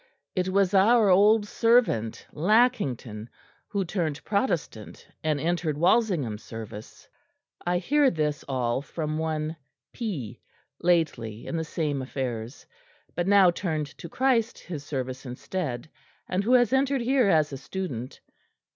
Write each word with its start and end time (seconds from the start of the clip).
It 0.35 0.49
was 0.49 0.73
our 0.73 1.09
old 1.11 1.45
servant 1.47 2.25
Lackington; 2.31 3.29
who 3.67 3.85
turned 3.85 4.23
Protestant 4.23 5.07
and 5.23 5.39
entered 5.39 5.77
Walsingham's 5.77 6.41
service. 6.41 7.07
I 7.67 7.77
hear 7.77 8.11
all 8.47 8.81
this 8.81 8.89
from 8.91 9.19
one 9.19 9.57
P. 9.93 10.41
lately 10.81 11.45
in 11.45 11.55
the 11.55 11.63
same 11.63 12.01
affairs, 12.01 12.65
but 13.15 13.27
now 13.27 13.51
turned 13.51 13.95
to 13.99 14.09
Christ 14.09 14.57
his 14.57 14.83
service 14.83 15.23
instead; 15.27 15.87
and 16.27 16.43
who 16.43 16.53
has 16.53 16.73
entered 16.73 17.01
here 17.01 17.29
as 17.29 17.53
a 17.53 17.57
student. 17.57 18.21